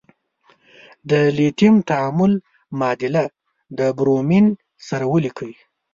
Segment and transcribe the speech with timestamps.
[1.09, 2.33] د لیتیم تعامل
[2.79, 3.23] معادله
[3.77, 4.45] له برومین
[4.87, 5.53] سره ولیکئ.